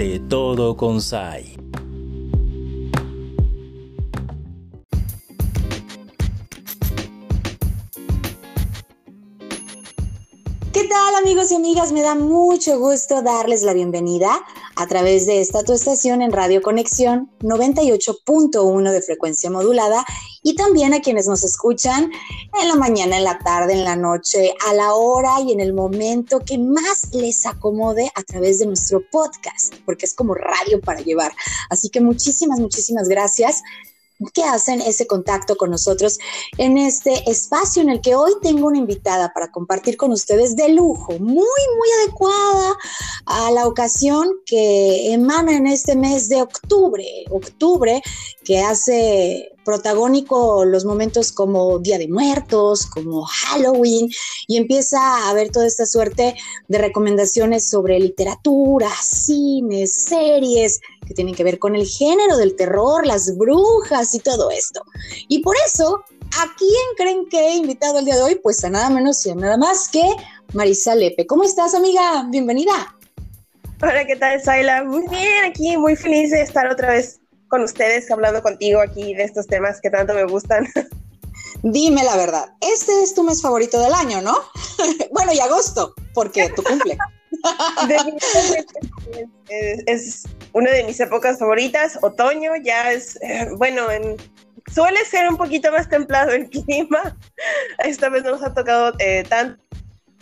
[0.00, 1.58] de todo con SAI.
[10.72, 11.92] ¿Qué tal amigos y amigas?
[11.92, 14.30] Me da mucho gusto darles la bienvenida
[14.74, 20.06] a través de esta tu estación en Radio Conexión 98.1 de frecuencia modulada
[20.42, 22.10] y también a quienes nos escuchan
[22.60, 25.72] en la mañana, en la tarde, en la noche, a la hora y en el
[25.72, 31.00] momento que más les acomode a través de nuestro podcast, porque es como radio para
[31.00, 31.32] llevar.
[31.68, 33.62] Así que muchísimas, muchísimas gracias
[34.34, 36.18] que hacen ese contacto con nosotros
[36.58, 40.68] en este espacio en el que hoy tengo una invitada para compartir con ustedes de
[40.70, 42.76] lujo, muy, muy adecuada
[43.24, 48.02] a la ocasión que emana en este mes de octubre, octubre
[48.44, 54.10] que hace protagónico los momentos como Día de Muertos, como Halloween,
[54.48, 56.34] y empieza a ver toda esta suerte
[56.66, 63.06] de recomendaciones sobre literatura, cines, series, que tienen que ver con el género del terror,
[63.06, 64.82] las brujas y todo esto.
[65.28, 66.02] Y por eso,
[66.36, 68.40] ¿a quién creen que he invitado el día de hoy?
[68.42, 70.02] Pues a nada menos y a nada más que
[70.52, 71.28] Marisa Lepe.
[71.28, 72.26] ¿Cómo estás, amiga?
[72.28, 72.96] Bienvenida.
[73.80, 74.82] Hola, ¿qué tal, Saila?
[74.82, 77.19] Muy bien, aquí muy feliz de estar otra vez
[77.50, 80.66] con ustedes, hablando contigo aquí de estos temas que tanto me gustan.
[81.62, 84.34] Dime la verdad, este es tu mes favorito del año, ¿no?
[85.12, 86.96] bueno, y agosto, porque tu cumple.
[89.48, 93.82] es, es, una de mis épocas favoritas, otoño, ya es, eh, bueno,
[94.72, 97.16] suele ser un poquito más templado el clima,
[97.78, 99.62] esta vez no nos ha tocado eh, tanto,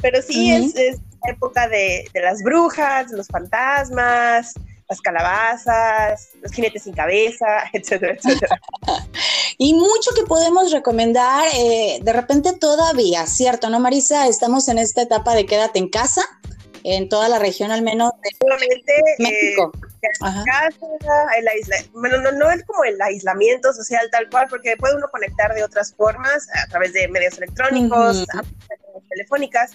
[0.00, 4.54] pero sí es, es, época de, de, las brujas, los fantasmas,
[4.88, 8.60] las calabazas, los jinetes sin cabeza, etcétera, etcétera.
[9.58, 13.68] y mucho que podemos recomendar, eh, de repente todavía, ¿cierto?
[13.70, 14.26] ¿No, Marisa?
[14.26, 16.22] Estamos en esta etapa de quédate en casa,
[16.84, 19.72] en toda la región al menos de México.
[19.74, 20.86] Eh, casa,
[21.36, 25.08] el aisla bueno, no, no es como el aislamiento social tal cual, porque puede uno
[25.10, 29.02] conectar de otras formas, a través de medios electrónicos, uh -huh.
[29.08, 29.72] telefónicas,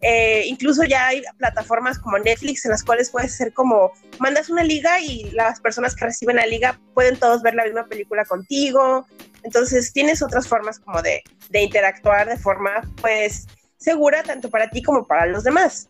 [0.00, 4.62] eh, incluso ya hay plataformas como Netflix en las cuales puedes hacer como, mandas una
[4.62, 9.06] liga y las personas que reciben la liga pueden todos ver la misma película contigo.
[9.42, 13.46] Entonces tienes otras formas como de, de interactuar de forma pues
[13.78, 15.88] segura tanto para ti como para los demás.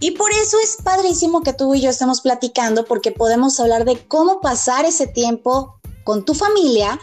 [0.00, 3.98] Y por eso es padrísimo que tú y yo estemos platicando porque podemos hablar de
[4.06, 6.98] cómo pasar ese tiempo con tu familia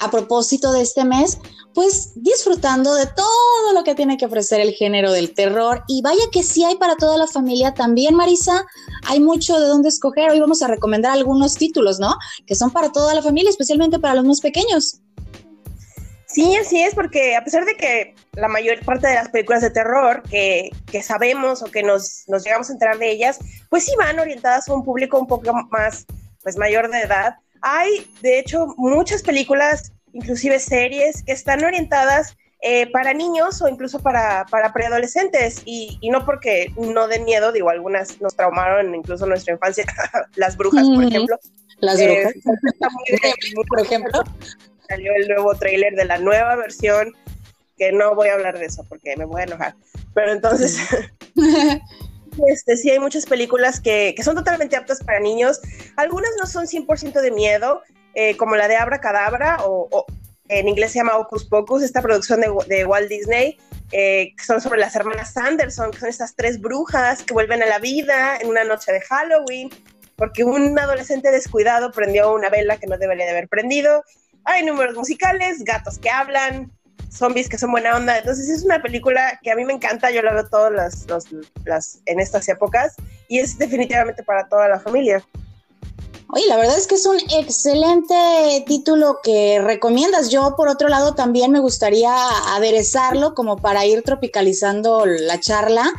[0.00, 1.38] a propósito de este mes,
[1.74, 5.84] pues disfrutando de todo lo que tiene que ofrecer el género del terror.
[5.86, 8.66] Y vaya que sí hay para toda la familia también, Marisa.
[9.06, 10.30] Hay mucho de dónde escoger.
[10.30, 12.16] Hoy vamos a recomendar algunos títulos, ¿no?
[12.46, 15.00] Que son para toda la familia, especialmente para los más pequeños.
[16.26, 19.70] Sí, así es, porque a pesar de que la mayor parte de las películas de
[19.70, 23.92] terror que, que sabemos o que nos, nos, llegamos a enterar de ellas, pues sí
[23.98, 26.06] van orientadas a un público un poco más
[26.42, 27.34] pues mayor de edad.
[27.62, 34.00] Hay, de hecho, muchas películas, inclusive series, que están orientadas eh, para niños o incluso
[34.00, 35.62] para, para preadolescentes.
[35.64, 39.84] Y, y, no porque no den miedo, digo, algunas nos traumaron incluso nuestra infancia,
[40.36, 41.38] las brujas, por ejemplo.
[41.78, 42.34] Las brujas.
[42.34, 44.22] Eh, por ejemplo.
[44.88, 47.14] Salió el nuevo tráiler de la nueva versión,
[47.78, 49.74] que no voy a hablar de eso porque me voy a enojar.
[50.14, 50.80] Pero entonces...
[52.48, 55.60] Este, sí, hay muchas películas que, son totalmente aptas para niños.
[55.96, 57.82] Algunas no son 100% de miedo,
[58.14, 60.06] eh, como la de Abra Cadabra, o,
[60.48, 63.56] en inglés se llama Ocus Pocus, esta producción de, de Walt Disney,
[63.92, 67.66] eh, que son sobre las hermanas Sanderson, que son estas tres brujas que vuelven a
[67.66, 69.70] la vida en una noche de Halloween,
[70.16, 74.04] porque un adolescente descuidado prendió una vela que no debería de haber prendido.
[74.44, 76.72] Hay números musicales, gatos que hablan,
[77.08, 78.18] zombies que son buena onda.
[78.18, 81.06] Entonces es una película que a mí me encanta, yo la veo todas las,
[81.64, 82.94] las, en estas épocas
[83.28, 85.24] y es definitivamente para toda la familia.
[86.32, 90.30] Oye, la verdad es que es un excelente título que recomiendas.
[90.30, 92.12] Yo, por otro lado, también me gustaría
[92.54, 95.92] aderezarlo como para ir tropicalizando la charla.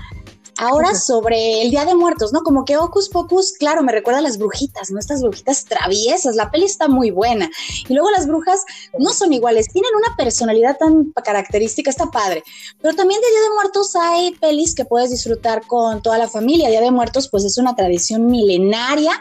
[0.63, 2.41] Ahora sobre el Día de Muertos, ¿no?
[2.41, 4.99] Como que Ocus Pocus, claro, me recuerda a las brujitas, ¿no?
[4.99, 7.49] Estas brujitas traviesas, la peli está muy buena.
[7.90, 8.63] Y luego las brujas
[8.99, 12.43] no son iguales, tienen una personalidad tan característica, está padre.
[12.79, 16.69] Pero también de Día de Muertos hay pelis que puedes disfrutar con toda la familia.
[16.69, 19.19] Día de Muertos, pues es una tradición milenaria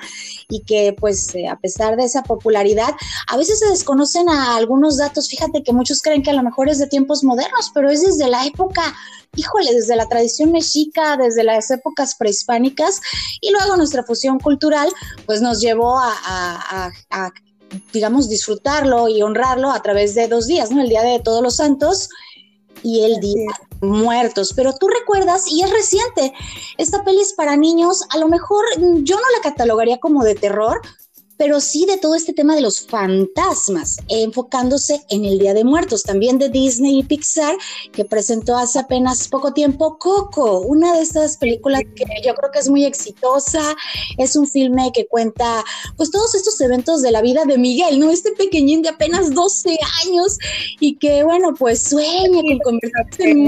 [0.50, 2.94] y que pues eh, a pesar de esa popularidad,
[3.28, 5.31] a veces se desconocen a algunos datos.
[5.31, 8.28] Fíjate que muchos creen que a lo mejor es de tiempos modernos, pero es desde
[8.28, 8.82] la época,
[9.37, 13.00] híjole, desde la tradición mexica, desde las épocas prehispánicas
[13.41, 14.88] y luego nuestra fusión cultural
[15.27, 17.32] pues nos llevó a, a, a, a
[17.93, 20.82] digamos, disfrutarlo y honrarlo a través de dos días, ¿no?
[20.82, 22.09] El Día de Todos los Santos
[22.82, 23.47] y el Día
[23.81, 26.32] muertos, pero tú recuerdas, y es reciente,
[26.77, 30.82] esta peli es para niños, a lo mejor yo no la catalogaría como de terror,
[31.40, 36.02] pero sí de todo este tema de los fantasmas, enfocándose en el Día de Muertos,
[36.02, 37.56] también de Disney y Pixar,
[37.92, 42.58] que presentó hace apenas poco tiempo Coco, una de estas películas que yo creo que
[42.58, 43.75] es muy exitosa,
[44.19, 45.64] es un filme que cuenta
[45.96, 48.10] pues todos estos eventos de la vida de Miguel, ¿no?
[48.10, 50.36] Este pequeñín de apenas 12 años
[50.78, 53.46] y que bueno, pues sueña con convertirse en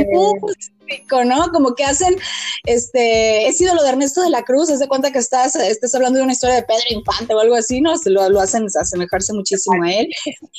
[1.25, 1.51] ¿no?
[1.53, 2.17] Como que hacen,
[2.65, 5.95] este, he sido lo de Ernesto de la Cruz, haz de cuenta que estás, estás
[5.95, 7.93] hablando de una historia de Pedro Infante o algo así, ¿no?
[8.07, 10.09] Lo, lo hacen asemejarse muchísimo a él.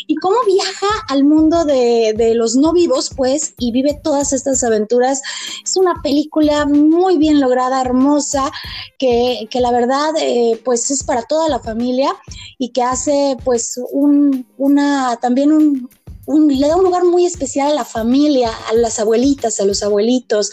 [0.08, 4.64] Y cómo viaja al mundo de, de, los no vivos, pues, y vive todas estas
[4.64, 5.22] aventuras.
[5.64, 8.52] Es una película muy bien lograda, hermosa,
[8.98, 12.16] que, que la verdad, eh, pues, es para toda la familia
[12.58, 15.90] y que hace, pues, un, una, también un,
[16.28, 20.52] le da un lugar muy especial a la familia, a las abuelitas, a los abuelitos,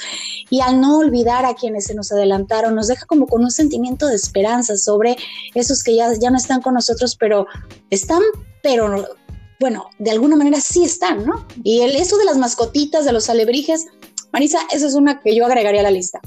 [0.49, 4.07] y al no olvidar a quienes se nos adelantaron, nos deja como con un sentimiento
[4.07, 5.17] de esperanza sobre
[5.55, 7.47] esos que ya, ya no están con nosotros, pero
[7.91, 8.23] están,
[8.63, 9.09] pero
[9.61, 11.47] bueno, de alguna manera sí están, ¿no?
[11.63, 13.87] Y el, eso de las mascotitas, de los alebrijes,
[14.33, 16.21] Marisa, esa es una que yo agregaría a la lista.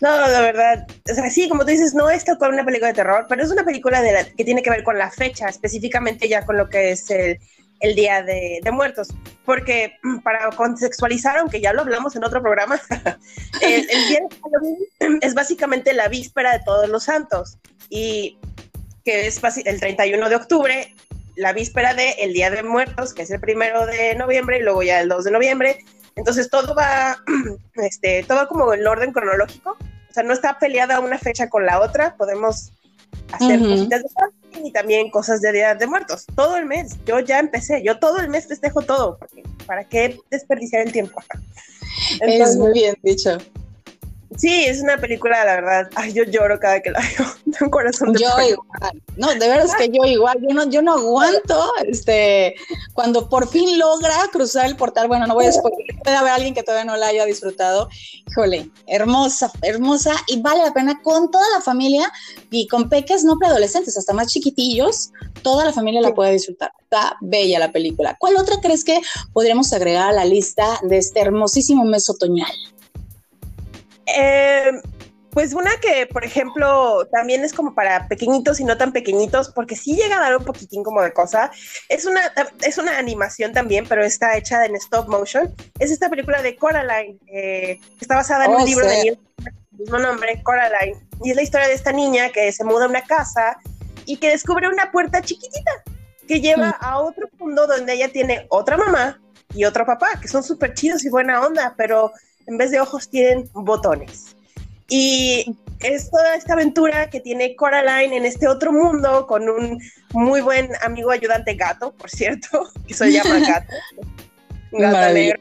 [0.00, 2.88] No, la verdad, o sea, sí, como tú dices, no es tal cual una película
[2.88, 5.46] de terror, pero es una película de la, que tiene que ver con la fecha,
[5.46, 7.38] específicamente ya con lo que es el,
[7.80, 9.08] el Día de, Muertos,
[9.44, 12.80] porque para contextualizar, aunque ya lo hablamos en otro programa,
[13.62, 18.38] el, Día de Halloween es básicamente la víspera de todos los santos y
[19.04, 20.94] que es el 31 de octubre,
[21.36, 24.82] la víspera del el Día de Muertos, que es el primero de noviembre y luego
[24.82, 25.84] ya el 2 de noviembre.
[26.16, 27.16] Entonces todo va,
[27.76, 31.80] este, todo como en orden cronológico, o sea, no está peleada una fecha con la
[31.80, 32.72] otra, podemos
[33.32, 34.08] hacer cositas de
[34.62, 36.26] y también cosas de Día de Muertos.
[36.34, 36.96] Todo el mes.
[37.06, 37.82] Yo ya empecé.
[37.82, 39.18] Yo todo el mes festejo todo.
[39.18, 41.20] Porque, ¿Para qué desperdiciar el tiempo?
[42.20, 43.38] es muy bien dicho.
[44.40, 45.90] Sí, es una película, la verdad.
[45.96, 47.26] Ay, yo lloro cada vez que la veo.
[47.60, 49.02] un corazón de Yo igual.
[49.18, 50.38] No, de verdad es que yo igual.
[50.40, 51.70] Yo no, yo no aguanto.
[51.84, 52.54] Este,
[52.94, 55.08] cuando por fin logra cruzar el portal.
[55.08, 55.94] Bueno, no voy a spoiler.
[56.02, 57.90] Puede haber alguien que todavía no la haya disfrutado.
[58.30, 62.10] Híjole, hermosa, hermosa y vale la pena con toda la familia
[62.50, 65.10] y con peques no preadolescentes, hasta más chiquitillos.
[65.42, 66.72] Toda la familia la puede disfrutar.
[66.80, 68.16] Está bella la película.
[68.18, 69.02] ¿Cuál otra crees que
[69.34, 72.50] podríamos agregar a la lista de este hermosísimo mes otoñal?
[74.16, 74.72] Eh,
[75.30, 79.76] pues una que, por ejemplo, también es como para pequeñitos y no tan pequeñitos, porque
[79.76, 81.50] sí llega a dar un poquitín como de cosa.
[81.88, 82.20] Es una,
[82.62, 85.54] es una animación también, pero está hecha en stop motion.
[85.78, 89.18] Es esta película de Coraline, eh, que está basada en un oh, libro de
[89.70, 90.98] mismo nombre, Coraline.
[91.22, 93.56] Y es la historia de esta niña que se muda a una casa
[94.06, 95.70] y que descubre una puerta chiquitita
[96.26, 96.84] que lleva mm.
[96.84, 99.20] a otro mundo donde ella tiene otra mamá
[99.54, 102.12] y otro papá, que son súper chidos y buena onda, pero
[102.50, 104.36] en vez de ojos tienen botones.
[104.88, 109.80] Y es toda esta aventura que tiene Coraline en este otro mundo con un
[110.12, 113.74] muy buen amigo ayudante gato, por cierto, que se llama Gato.
[114.72, 115.40] gato negro.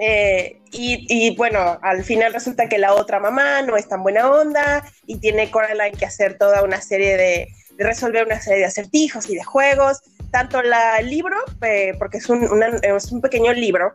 [0.00, 4.30] Eh, y, y, bueno, al final resulta que la otra mamá no es tan buena
[4.30, 8.66] onda y tiene Coraline que hacer toda una serie de, de resolver una serie de
[8.66, 10.00] acertijos y de juegos.
[10.30, 12.44] Tanto la, el libro, eh, porque es un,
[12.82, 13.94] es un pequeño libro,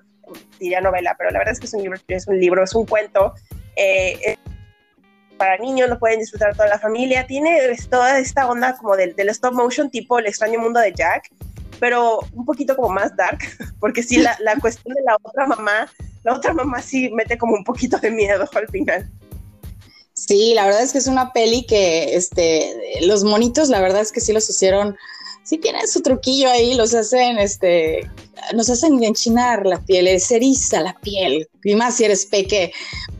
[0.60, 2.86] diría novela, pero la verdad es que es un libro, es un libro, es un
[2.86, 3.34] cuento.
[3.76, 4.38] Eh,
[5.38, 7.28] para niños lo pueden disfrutar toda la familia.
[7.28, 7.60] Tiene
[7.90, 11.30] toda esta onda como del, del, stop motion, tipo El extraño mundo de Jack,
[11.80, 13.40] pero un poquito como más dark,
[13.80, 15.92] porque sí, la, la cuestión de la otra mamá,
[16.24, 19.10] la otra mamá sí mete como un poquito de miedo al final.
[20.14, 24.12] Sí, la verdad es que es una peli que este, los monitos, la verdad es
[24.12, 24.96] que sí los hicieron
[25.44, 28.10] sí tienen su truquillo ahí, los hacen, este,
[28.56, 32.72] nos hacen enchinar la piel, es eriza la piel, y más si eres peque,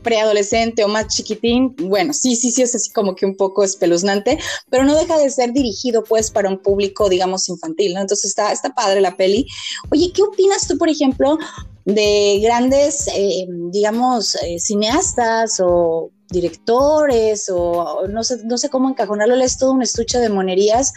[0.02, 4.38] preadolescente o más chiquitín, bueno, sí, sí, sí es así como que un poco espeluznante,
[4.70, 8.00] pero no deja de ser dirigido pues para un público, digamos, infantil, ¿no?
[8.00, 9.46] Entonces está, está padre la peli.
[9.90, 11.38] Oye, ¿qué opinas tú, por ejemplo,
[11.84, 19.34] de grandes, eh, digamos, eh, cineastas o directores o no sé, no sé cómo encajonarlo,
[19.36, 20.92] es todo un estuche de monerías.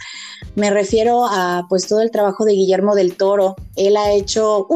[0.54, 3.56] Me refiero a pues todo el trabajo de Guillermo del Toro.
[3.76, 4.66] Él ha hecho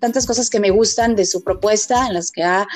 [0.00, 2.66] tantas cosas que me gustan de su propuesta, en las que ha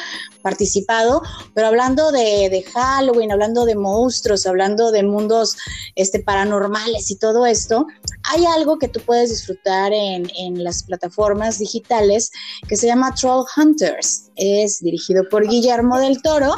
[0.42, 1.22] participado,
[1.54, 5.56] pero hablando de, Halloween, hablando de monstruos, hablando de mundos
[5.94, 7.86] este, paranormales y todo esto,
[8.34, 12.30] hay algo que tú puedes disfrutar en, en las plataformas digitales
[12.68, 14.30] que se llama Troll Hunters.
[14.36, 16.54] Es dirigido por Guillermo del Toro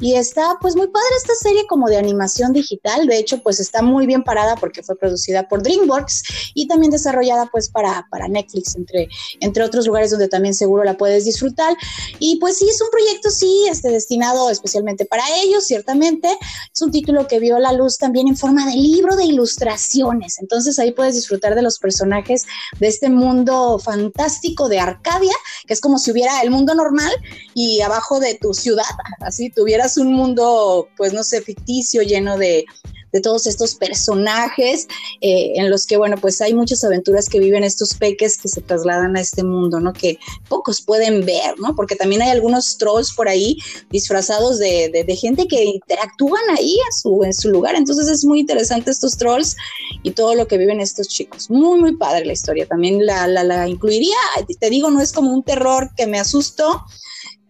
[0.00, 3.06] y está pues muy padre esta serie como de animación digital.
[3.06, 7.46] De hecho, pues está muy bien parada porque fue producida por DreamWorks y también desarrollada
[7.52, 9.08] pues para, para Netflix, entre,
[9.40, 11.76] entre otros lugares donde también seguro la puedes disfrutar.
[12.18, 16.28] Y pues sí, es un proyecto, sí, este, destinado especialmente para ellos, ciertamente.
[16.72, 20.38] Es un título que vio la luz también en forma de libro de ilustraciones.
[20.40, 22.46] Entonces ahí puedes disfrutar de los personajes
[22.78, 25.34] de este mundo fantástico de Arcadia,
[25.66, 27.12] que es como si hubiera el mundo normal
[27.54, 28.84] y abajo de tu ciudad,
[29.20, 32.64] así tuvieras un mundo, pues no sé, ficticio, lleno de,
[33.12, 34.86] de todos estos personajes
[35.20, 38.60] eh, en los que, bueno, pues hay muchas aventuras que viven estos peques que se
[38.60, 39.92] trasladan a este mundo, ¿no?
[39.92, 41.74] Que pocos pueden ver, ¿no?
[41.74, 43.58] Porque también hay algunos trolls por ahí
[43.90, 46.76] disfrazados de, de, gente que interactúan ahí
[47.24, 47.74] en su lugar.
[47.74, 49.56] Entonces es muy interesante estos trolls
[50.02, 51.50] y todo lo que viven estos chicos.
[51.50, 52.66] Muy, muy padre la historia.
[52.66, 54.16] También la, la, la incluiría,
[54.58, 56.84] te digo, no es como un terror que me asustó,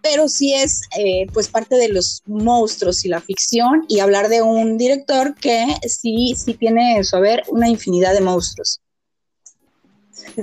[0.02, 4.42] pero sí es eh, pues parte de los monstruos y la ficción y hablar de
[4.42, 8.80] un director que sí, sí tiene en su haber una infinidad de monstruos.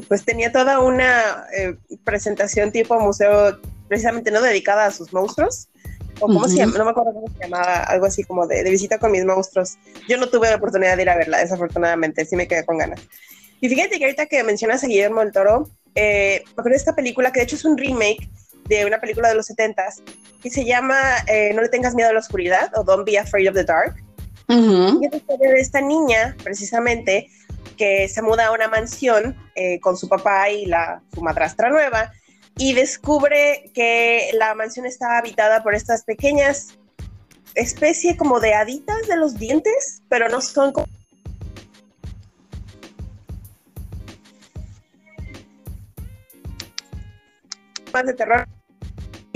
[0.08, 5.70] Pues tenía toda una eh, presentación tipo museo precisamente no dedicada a sus monstruos,
[6.20, 8.98] o cómo se llama, no me acuerdo cómo se llamaba, algo así como de, visita
[8.98, 9.78] con mis monstruos.
[10.10, 13.00] Yo no tuve la oportunidad de ir a verla, desafortunadamente, sí me quedé con ganas.
[13.62, 16.96] Y fíjate que ahorita que mencionas a Guillermo del Toro, eh, me acuerdo de esta
[16.96, 18.30] película que de hecho es un remake
[18.68, 20.02] de una película de los 70s
[20.42, 23.50] que se llama eh, No le tengas miedo a la oscuridad o Don't be afraid
[23.50, 23.96] of the dark.
[24.50, 27.30] Y es historia de esta niña, precisamente,
[27.78, 32.14] que se muda a una mansión eh, con su papá y la, su madrastra nueva
[32.58, 36.78] y descubre que la mansión está habitada por estas pequeñas
[37.56, 40.88] especie como de haditas de los dientes, pero no son como
[47.92, 48.48] más de terror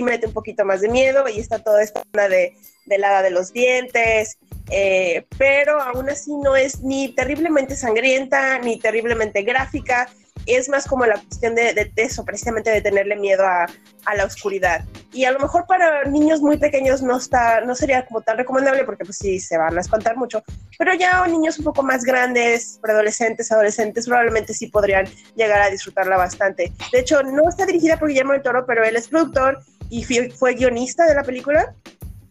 [0.03, 2.55] mete un poquito más de miedo y está toda esta onda de,
[2.85, 4.37] de de los dientes,
[4.69, 10.07] eh, pero aún así no es ni terriblemente sangrienta ni terriblemente gráfica,
[10.45, 13.67] es más como la cuestión de, de eso, precisamente de tenerle miedo a,
[14.05, 14.83] a, la oscuridad.
[15.13, 18.83] Y a lo mejor para niños muy pequeños no, está, no sería como tan recomendable
[18.83, 20.43] porque pues sí, se van a espantar mucho,
[20.77, 25.05] pero ya niños un poco más grandes, preadolescentes, adolescentes, probablemente sí podrían
[25.35, 26.71] llegar a disfrutarla bastante.
[26.91, 30.55] De hecho, no está dirigida por Guillermo del Toro, pero él es productor y fue
[30.55, 31.75] guionista de la película.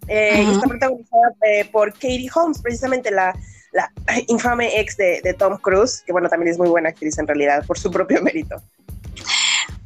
[0.08, 3.32] Eh, y está protagonizada eh, por Katie Holmes, precisamente la,
[3.72, 3.92] la
[4.28, 7.78] infame ex de, Tom Cruise, que bueno, también es muy buena actriz en realidad, por
[7.78, 8.56] su propio mérito.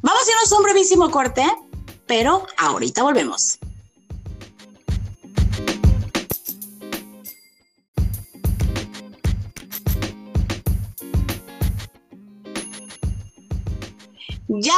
[0.01, 1.43] Vamos a irnos a un brevísimo corte,
[2.07, 3.59] pero ahorita volvemos.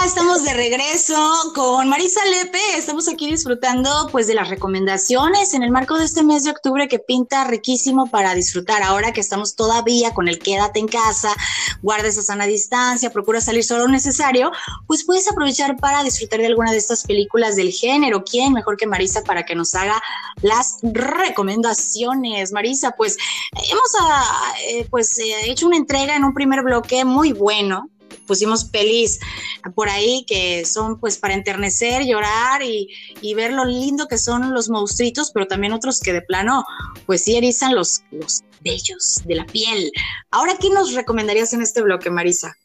[0.08, 1.18] Estamos de regreso
[1.54, 2.78] con Marisa Lepe.
[2.78, 6.88] Estamos aquí disfrutando pues de las recomendaciones en el marco de este mes de octubre
[6.88, 8.84] que pinta riquísimo para disfrutar.
[8.84, 11.36] Ahora que estamos todavía con el quédate en casa,
[11.82, 14.50] guarda esa sana distancia, procura salir solo lo necesario,
[14.88, 18.24] pues puedes aprovechar para disfrutar de alguna de estas películas del género.
[18.24, 20.02] ¿Quién mejor que Marisa para que nos haga
[20.42, 22.54] las recomendaciones?
[22.54, 23.18] Marisa, pues
[23.52, 27.90] hemos ah, eh, pues eh, hecho una entrega en un primer bloque muy bueno
[28.28, 29.20] pusimos pelis
[29.74, 32.90] por ahí que son pues para enternecer, llorar y,
[33.34, 36.66] ver lo lindo que son los monstruitos, pero también otros que de plano
[37.06, 39.92] pues sí erizan los, los vellos de la piel.
[40.32, 42.56] Ahora, ¿qué nos recomendarías en este bloque, Marisa?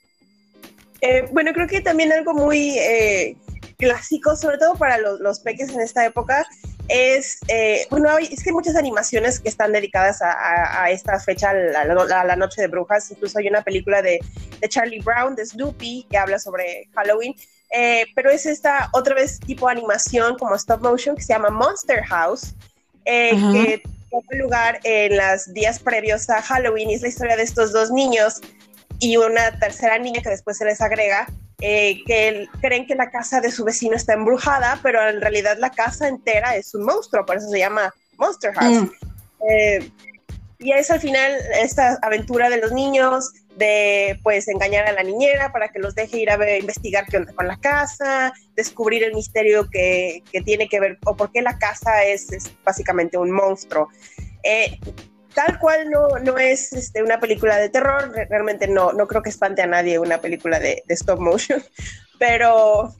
[1.03, 3.37] Eh, bueno, creo que también algo muy eh,
[3.77, 6.47] clásico, sobre todo para los, los peques en esta época,
[6.89, 11.55] es, eh, bueno, es que hay muchas animaciones que están dedicadas a, esta fecha, a
[11.55, 13.11] la, Noche de Brujas.
[13.11, 14.21] Incluso hay una película de,
[14.61, 17.35] de Charlie Brown, de Snoopy, que habla sobre Halloween.
[17.75, 22.05] Eh, pero es esta otra vez tipo animación como stop motion que se llama Monster
[22.05, 22.55] House,
[23.07, 27.43] eh, que tiene lugar en los días previos a Halloween y es la historia de
[27.43, 28.43] estos dos niños
[28.99, 31.27] y una tercera niña que después se les agrega,
[31.65, 35.71] eh, que creen que la casa de su vecino está embrujada, pero en realidad la
[35.71, 38.83] casa entera es un monstruo, por eso se llama Monster House.
[38.83, 38.91] Mm.
[39.49, 39.91] Eh,
[40.59, 45.53] y es al final esta aventura de los niños de pues engañar a la niñera
[45.53, 49.15] para que los deje ir a, ver, investigar qué onda con la casa, descubrir el
[49.15, 53.31] misterio que, que tiene que ver o por qué la casa es, es básicamente un
[53.31, 53.89] monstruo.
[54.43, 54.81] Eh,
[55.35, 59.31] tal cual no, no es este, una película de terror, realmente no, no creo que
[59.31, 61.63] espante a nadie una película de, stop motion,
[62.19, 62.95] pero,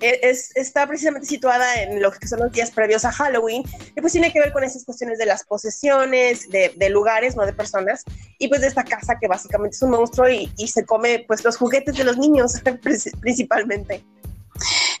[0.00, 3.62] e, es, está precisamente situada en lo que son los días previos a Halloween,
[3.96, 7.44] y pues tiene que ver con esas cuestiones de las posesiones, de, de lugares, no
[7.46, 8.04] de personas,
[8.38, 11.44] y pues de esta casa que básicamente es un monstruo y, y se come pues
[11.44, 12.54] los juguetes de los niños
[13.20, 14.04] principalmente.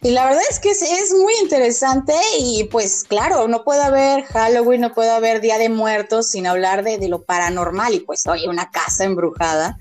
[0.02, 4.80] Y la verdad es que es, muy interesante y pues claro, no puede haber Halloween,
[4.80, 7.92] no puede haber Día de Muertos sin hablar de, de lo paranormal.
[7.94, 9.76] Y pues oye, una casa embrujada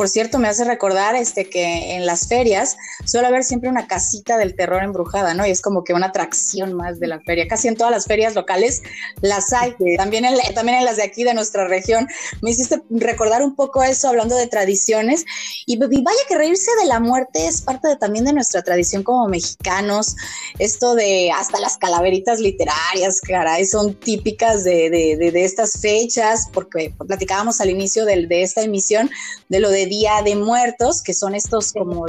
[0.00, 4.38] por cierto, me hace recordar este, que en las ferias suele haber siempre una casita
[4.38, 5.46] del terror embrujada, ¿no?
[5.46, 7.46] Y es como que una atracción más de la feria.
[7.46, 8.80] Casi en todas las ferias locales
[9.20, 12.08] las hay, también en, también en las de aquí de nuestra región.
[12.40, 15.26] Me hiciste recordar un poco eso hablando de tradiciones.
[15.66, 19.28] Y, vaya que reírse de la muerte es parte de, también de nuestra tradición como
[19.28, 20.16] mexicanos.
[20.58, 26.94] Esto de hasta las calaveritas literarias, caray, son típicas de, de, de estas fechas, porque
[27.06, 29.10] platicábamos al inicio de, de esta emisión
[29.50, 32.06] de lo de Día de Muertos, que son estos como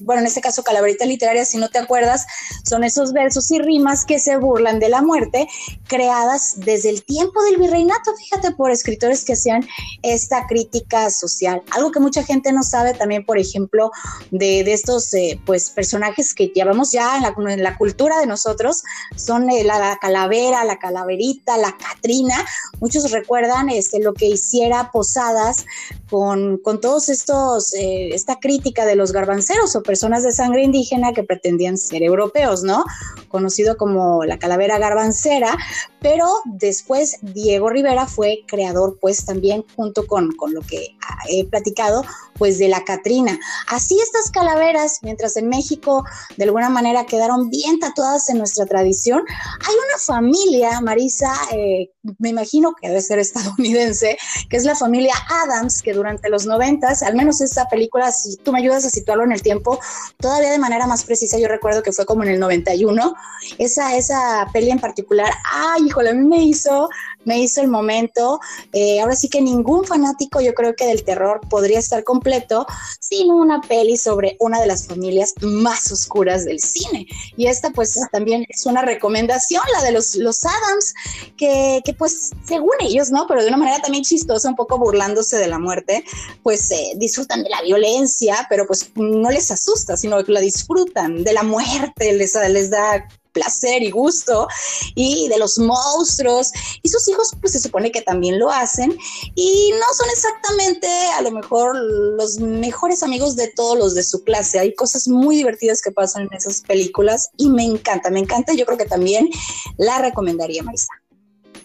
[0.00, 2.26] bueno, en este caso Calaverita Literaria, si no te acuerdas,
[2.64, 5.48] son esos versos y rimas que se burlan de la muerte,
[5.86, 9.66] creadas desde el tiempo del virreinato, fíjate, por escritores que hacían
[10.02, 11.62] esta crítica social.
[11.70, 13.90] Algo que mucha gente no sabe también, por ejemplo,
[14.30, 18.82] de, estos eh, pues personajes que llevamos ya en la, en la cultura de nosotros,
[19.16, 22.44] son eh, la, calavera, la calaverita, la catrina.
[22.80, 25.64] Muchos recuerdan este, lo que hiciera Posadas
[26.10, 31.12] con, con todos estos, eh, esta crítica de los garbanceros o personas de sangre indígena
[31.12, 32.84] que pretendían ser europeos, ¿no?
[33.28, 35.56] Conocido como la calavera garbancera,
[36.00, 40.96] pero después Diego Rivera fue creador, pues también junto con, con lo que
[41.28, 42.04] he platicado,
[42.38, 43.38] pues de la Catrina.
[43.68, 46.04] Así estas calaveras, mientras en México
[46.36, 52.30] de alguna manera quedaron bien tatuadas en nuestra tradición, hay una familia, Marisa, eh, me
[52.30, 55.14] imagino que debe ser estadounidense, que es la familia
[55.44, 59.24] Adams, que durante los noventas, al menos esta película, si tú me ayudas a situarlo
[59.24, 59.73] en el tiempo,
[60.18, 63.14] todavía de manera más precisa, yo recuerdo que fue como en el 91,
[63.58, 66.88] esa, esa peli en particular, ay, híjole, a mí me hizo,
[67.24, 68.40] me hizo el momento,
[68.72, 72.66] eh, ahora sí que ningún fanático, yo creo que del terror podría estar completo
[73.00, 77.06] sin una peli sobre una de las familias más oscuras del cine.
[77.36, 80.94] Y esta pues también es una recomendación, la de los, los Adams,
[81.36, 83.26] que, pues según ellos, ¿no?
[83.26, 86.04] Pero de una manera también chistosa, un poco burlándose de la muerte,
[86.42, 91.24] pues eh, disfrutan de la violencia, pero pues no les asusta, sino que la disfrutan
[91.24, 94.48] de la muerte, les, les da placer y gusto
[94.94, 96.52] y de los monstruos.
[96.82, 98.96] Y sus hijos pues se supone que también lo hacen.
[99.34, 104.24] Y no son exactamente a lo mejor los mejores amigos de todos los de su
[104.24, 104.58] clase.
[104.58, 108.54] Hay cosas muy divertidas que pasan en esas películas y me encanta me encanta.
[108.54, 109.28] Yo creo que también
[109.76, 110.88] la recomendaría Marisa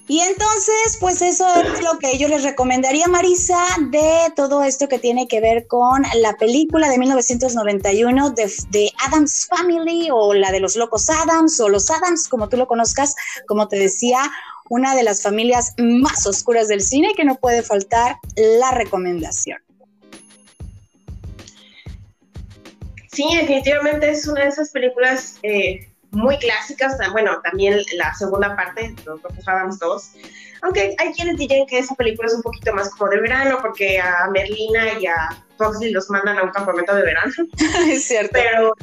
[0.10, 4.98] y entonces, pues eso es lo que yo les recomendaría, Marisa, de todo esto que
[4.98, 10.76] tiene que ver con la película de 1991 de, Adams Family o la de los
[10.78, 13.14] locos Adams o los Adams, como tú lo conozcas,
[13.48, 14.20] como te decía,
[14.68, 19.60] una de las familias más oscuras del cine que no puede faltar la recomendación.
[23.12, 28.96] Sí, definitivamente es una de esas películas eh, muy clásicas, bueno, también la segunda parte,
[29.06, 30.12] los Locos Adams 2,
[30.62, 34.00] aunque hay quienes dirían que esa película es un poquito más como de verano, porque
[34.00, 37.32] a Merlina y a Foxley los mandan a un campamento de verano.
[37.88, 38.32] es cierto.
[38.34, 38.74] Pero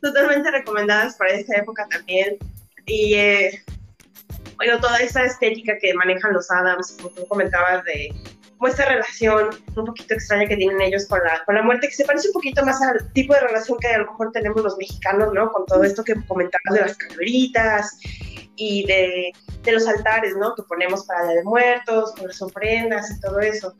[0.00, 2.38] totalmente recomendadas para esta época también.
[2.86, 3.62] Y eh,
[4.56, 8.12] bueno, toda esa estética que manejan los Adams, como tú comentabas, de
[8.60, 11.94] como esta relación un poquito extraña que tienen ellos con la, con la muerte, que
[11.94, 14.76] se parece un poquito más al tipo de relación que a lo mejor tenemos los
[14.76, 15.50] mexicanos, ¿no?
[15.50, 17.98] Con todo esto que comentabas de las calaveritas
[18.56, 20.54] y de, de los altares, ¿no?
[20.54, 23.74] Que ponemos para la de muertos, con las ofrendas y todo eso.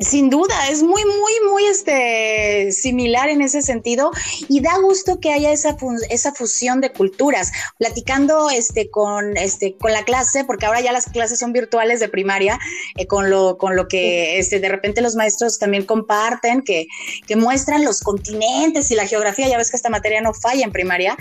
[0.00, 4.12] Sin duda, es muy, muy, muy este, similar en ese sentido
[4.48, 5.76] y da gusto que haya esa,
[6.08, 7.50] esa fusión de culturas.
[7.78, 12.08] Platicando este, con, este, con la clase, porque ahora ya las clases son virtuales de
[12.08, 12.60] primaria,
[12.96, 16.86] eh, con, lo, con lo que este, de repente los maestros también comparten, que,
[17.26, 20.70] que muestran los continentes y la geografía, ya ves que esta materia no falla en
[20.70, 21.16] primaria,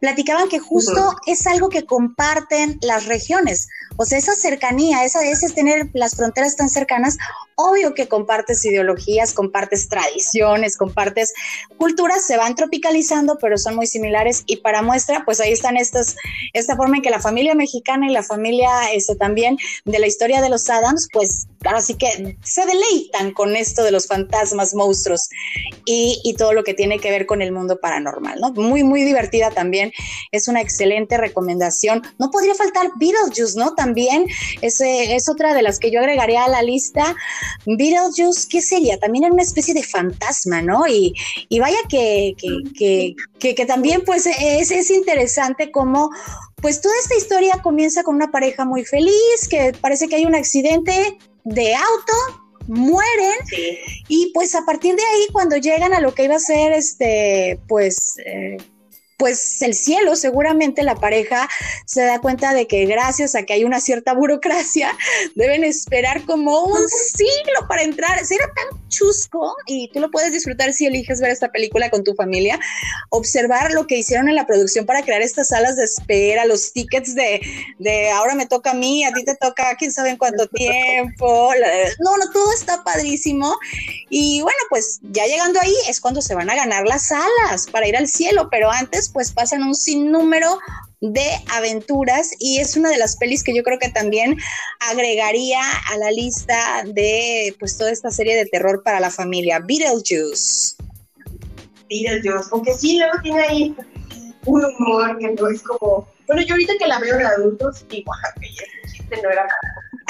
[0.00, 3.68] platicaban que justo es algo que comparten las regiones.
[3.96, 7.18] O sea, esa cercanía, esa, ese es tener las fronteras tan cercanas,
[7.54, 11.34] obvio que compartes ideologías, compartes tradiciones, compartes
[11.76, 14.42] culturas, se van tropicalizando, pero son muy similares.
[14.46, 16.16] Y para muestra, pues ahí están estas,
[16.54, 20.40] esta forma en que la familia mexicana y la familia este, también de la historia
[20.40, 25.28] de los Adams, pues claro, sí que se deleitan con esto de los fantasmas, monstruos
[25.84, 28.52] y, y todo lo que tiene que ver con el mundo paranormal, ¿no?
[28.52, 32.02] Muy, muy divertida también también es una excelente recomendación.
[32.18, 33.74] No podría faltar Beetlejuice, ¿no?
[33.74, 34.26] También
[34.60, 37.14] es, es otra de las que yo agregaría a la lista.
[37.66, 38.98] Beetlejuice, ¿qué sería?
[38.98, 40.86] También era una especie de fantasma, ¿no?
[40.88, 41.14] Y,
[41.60, 46.10] vaya que, que, que, que, también pues es, es interesante cómo
[46.62, 50.34] pues toda esta historia comienza con una pareja muy feliz, que parece que hay un
[50.34, 52.12] accidente de auto,
[52.66, 53.36] mueren
[54.08, 57.58] y pues a partir de ahí cuando llegan a lo que iba a ser este
[57.66, 58.58] pues eh,
[59.20, 61.46] pues el cielo, seguramente la pareja
[61.84, 64.96] se da cuenta de que gracias a que hay una cierta burocracia,
[65.34, 68.24] deben esperar como un siglo para entrar.
[68.24, 72.14] Será tan chusco y tú lo puedes disfrutar si eliges ver esta película con tu
[72.14, 72.58] familia,
[73.10, 77.14] observar lo que hicieron en la producción para crear estas salas de espera, los tickets
[77.14, 77.42] de,
[77.78, 81.52] de ahora me toca a mí, a ti te toca quién sabe en cuánto tiempo.
[81.98, 83.54] No, no, todo está padrísimo.
[84.08, 87.86] Y bueno, pues ya llegando ahí es cuando se van a ganar las salas para
[87.86, 90.58] ir al cielo, pero antes pues pasan un sinnúmero
[91.00, 94.36] de aventuras y es una de las pelis que yo creo que también
[94.80, 100.76] agregaría a la lista de pues toda esta serie de terror para la familia, Beetlejuice.
[101.88, 103.76] Beetlejuice, aunque sí luego tiene ahí
[104.46, 108.12] un humor que no es como, bueno, yo ahorita que la veo de adultos digo,
[108.40, 109.46] que chiste no era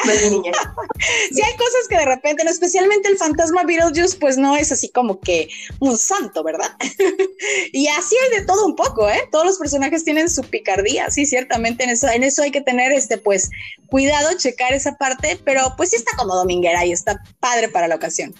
[0.04, 0.52] niña.
[1.32, 5.20] sí, hay cosas que de repente, especialmente el fantasma Beetlejuice, pues no es así como
[5.20, 6.70] que un santo, ¿verdad?
[7.72, 9.28] y así hay de todo un poco, ¿eh?
[9.30, 12.92] Todos los personajes tienen su picardía, sí, ciertamente en eso, en eso hay que tener,
[12.92, 13.50] este, pues,
[13.86, 17.96] cuidado, checar esa parte, pero pues sí está como dominguera y está padre para la
[17.96, 18.34] ocasión.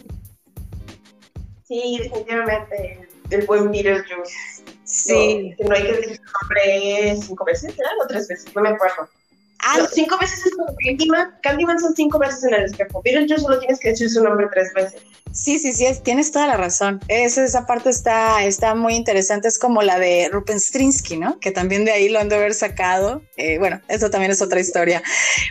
[1.66, 4.64] Sí, definitivamente, el buen Beetlejuice.
[4.85, 5.55] Sí.
[5.61, 7.92] No, hay que decir su nombre cinco veces, ¿verdad?
[8.03, 9.09] O tres veces, no me acuerdo.
[9.62, 11.35] Ah, cinco veces es como Candyman.
[11.42, 13.03] Candyman son cinco veces en el espejo.
[13.05, 15.03] yo solo tienes que decir su nombre tres veces.
[15.33, 17.01] Sí, sí, sí, tienes toda la razón.
[17.09, 19.49] esa parte está, está muy interesante.
[19.49, 21.38] Es como la de Rupenstrinsky, ¿no?
[21.38, 23.23] Que también de ahí lo han de haber sacado.
[23.37, 25.03] Eh, bueno, eso también es otra historia.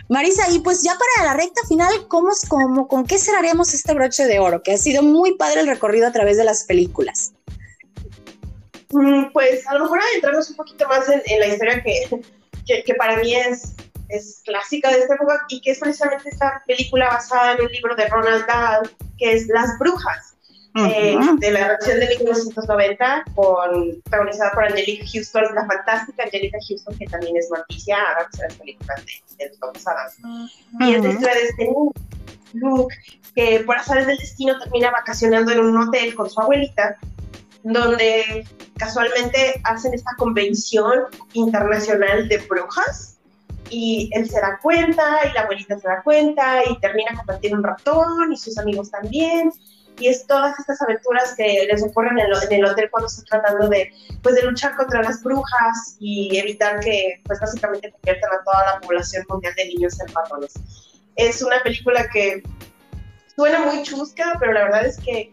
[0.08, 4.26] Marisa, y pues ya para la recta final, ¿cómo, cómo, ¿con qué cerraremos este broche
[4.26, 4.62] de oro?
[4.62, 7.32] Que ha sido muy padre el recorrido a través de las películas.
[8.90, 13.16] Mm, pues a lo mejor adentrarnos un poquito más en, la historia que, que para
[13.18, 13.74] mí es
[14.10, 17.94] es clásica de esta época y que es precisamente esta película basada en un libro
[17.94, 20.36] de Ronald Dahl, que es Las Brujas,
[20.76, 26.96] eh, de la versión de 1990, con, protagonizada por Angelica Houston, la fantástica Angelica Houston,
[26.96, 30.16] que también es noticia, háganse las películas de, de los pasadas.
[30.80, 31.68] Y es la historia de este
[32.54, 32.94] Luke,
[33.34, 36.96] que por azares del destino termina vacacionando en un hotel con su abuelita,
[37.62, 38.46] donde
[38.76, 43.09] casualmente hacen esta convención internacional de brujas
[43.70, 47.64] y él se da cuenta y la abuelita se da cuenta y termina compartiendo un
[47.64, 49.52] ratón y sus amigos también
[50.00, 53.92] y es todas estas aventuras que les ocurren en el, hotel cuando están tratando de,
[54.22, 58.80] pues, de luchar contra las brujas y evitar que pues básicamente conviertan a toda la
[58.80, 60.54] población mundial de niños en ratones.
[61.16, 62.42] Es una película que
[63.36, 65.32] suena muy chusca, pero la verdad es que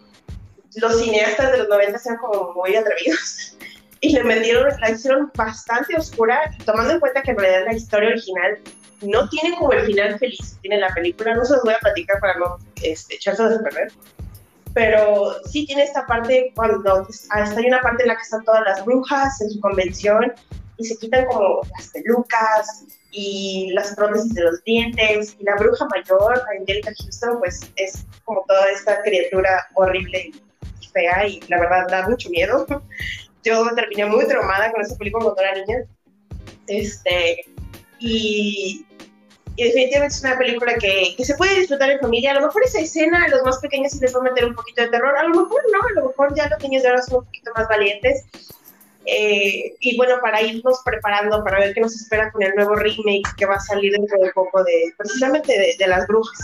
[0.76, 3.57] los cineastas de los 90 sean como muy atrevidos
[4.02, 8.10] y le metieron, la hicieron bastante oscura, tomando en cuenta que en realidad la historia
[8.10, 8.60] original
[9.02, 12.20] no tiene como el final feliz, tiene la película, no se los voy a platicar
[12.20, 13.92] para no este, echarse a perder,
[14.74, 18.64] pero sí tiene esta parte cuando pues, hay una parte en la que están todas
[18.66, 20.34] las brujas en su convención
[20.78, 25.36] y se quitan como las pelucas y las prótesis de los dientes.
[25.40, 30.32] Y la bruja mayor, Angelica Houston, pues es como toda esta criatura horrible
[30.80, 32.68] y fea y la verdad da mucho miedo
[33.48, 35.84] yo terminé muy traumada con esa película cuando era niña.
[36.68, 37.46] Este,
[38.00, 38.86] y,
[39.56, 42.32] definitivamente es una película que, que, se puede disfrutar en familia.
[42.32, 44.56] A lo mejor esa escena a los más pequeños sí les va a meter un
[44.56, 45.18] poquito de terror.
[45.18, 47.52] A lo mejor no, a lo mejor ya los niños de ahora son un poquito
[47.56, 48.26] más valientes.
[49.10, 53.24] Eh, y bueno, para irnos preparando para ver qué nos espera con el nuevo remake
[53.38, 56.38] que va a salir dentro de poco de precisamente de las brujas.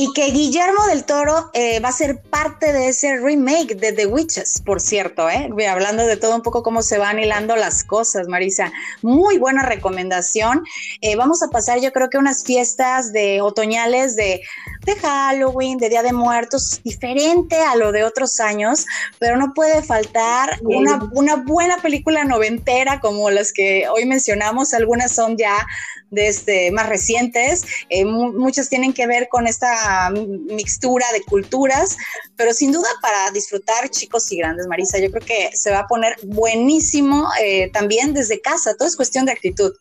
[0.00, 4.06] Y que Guillermo del Toro eh, va a ser parte de ese remake de The
[4.06, 5.50] Witches, por cierto, ¿eh?
[5.68, 8.70] hablando de todo un poco cómo se van hilando las cosas, Marisa.
[9.02, 10.62] Muy buena recomendación.
[11.00, 14.40] Eh, vamos a pasar, yo creo que unas fiestas de otoñales de,
[14.88, 18.86] de Halloween, de Día de Muertos, diferente a lo de otros años,
[19.18, 24.72] pero no puede faltar una, una buena película noventera como las que hoy mencionamos.
[24.72, 25.66] Algunas son ya
[26.10, 31.98] de este, más recientes, eh, muchas tienen que ver con esta mixtura de culturas,
[32.34, 35.86] pero sin duda para disfrutar chicos y grandes, Marisa, yo creo que se va a
[35.86, 39.72] poner buenísimo eh, también desde casa, todo es cuestión de actitud.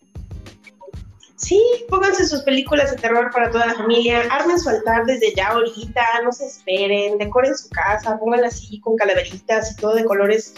[1.38, 5.50] Sí, pónganse sus películas de terror para toda la familia, armen su altar desde ya
[5.50, 10.54] ahorita, no se esperen, decoren su casa, pónganla así con calaveritas y todo de colores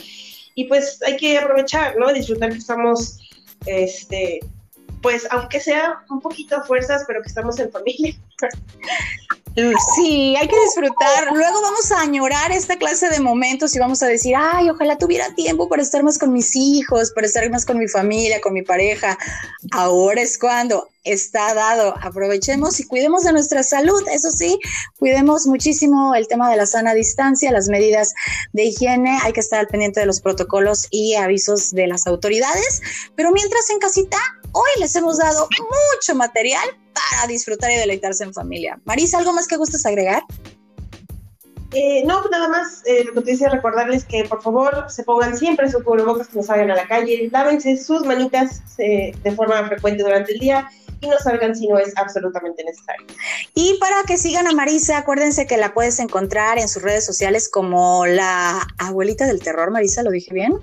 [0.56, 2.12] y pues hay que aprovechar, ¿no?
[2.12, 3.18] Disfrutar que estamos,
[3.66, 4.40] este,
[5.02, 8.16] pues aunque sea un poquito a fuerzas, pero que estamos en familia.
[9.96, 11.34] Sí, hay que disfrutar.
[11.34, 15.34] Luego vamos a añorar esta clase de momentos y vamos a decir, ay, ojalá tuviera
[15.36, 18.62] tiempo para estar más con mis hijos, para estar más con mi familia, con mi
[18.62, 19.18] pareja.
[19.72, 21.96] Ahora es cuando está dado.
[22.02, 24.02] Aprovechemos y cuidemos de nuestra salud.
[24.14, 24.60] Eso sí,
[24.98, 28.14] cuidemos muchísimo el tema de la sana distancia, las medidas
[28.54, 29.18] de higiene.
[29.24, 32.82] Hay que estar al pendiente de los protocolos y avisos de las autoridades.
[33.16, 34.18] Pero mientras en casita,
[34.52, 38.80] hoy les hemos dado mucho material para disfrutar y deleitarse en familia.
[38.86, 40.24] Marisa, ¿algo más que gustes agregar?
[41.74, 45.38] Eh, no, nada más eh, lo que te decía, recordarles que por favor se pongan
[45.38, 50.02] siempre su cubrebocas cuando salgan a la calle, lávense sus manitas eh, de forma frecuente
[50.02, 50.68] durante el día
[51.00, 53.06] y no salgan si no es absolutamente necesario.
[53.54, 57.50] Y para que sigan a Marisa, acuérdense que la puedes encontrar en sus redes sociales
[57.50, 60.60] como la abuelita del terror, Marisa, ¿lo dije bien?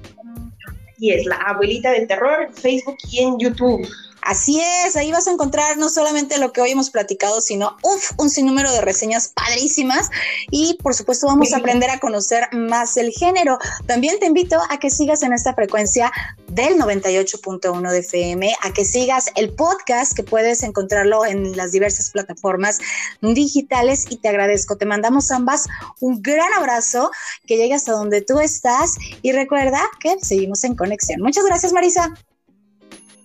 [0.99, 3.89] Y es la abuelita del terror en Facebook y en YouTube.
[4.27, 8.11] Así es, ahí vas a encontrar no solamente lo que hoy hemos platicado, sino uf,
[8.19, 10.11] un sinnúmero de reseñas padrísimas
[10.51, 13.61] y por supuesto vamos a aprender a conocer más el género.
[13.87, 16.11] También te invito a que sigas en esta frecuencia
[16.49, 22.11] del 98.1 de FM, a que sigas el podcast que puedes encontrarlo en las diversas
[22.11, 22.81] plataformas
[23.21, 24.77] digitales y te agradezco.
[24.77, 25.67] Te mandamos ambas
[26.01, 27.13] un gran abrazo,
[27.47, 31.23] que llegues a donde tú estás y recuerda que seguimos en conexión.
[31.23, 32.13] Muchas gracias, Marisa.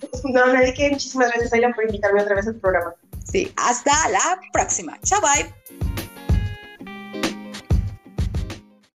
[0.24, 2.94] No, nadie que muchísimas gracias, Ayla, por invitarme otra vez al programa.
[3.24, 5.00] Sí, hasta la próxima.
[5.02, 5.81] Chao, bye.